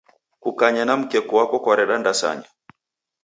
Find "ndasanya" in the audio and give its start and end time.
1.97-2.47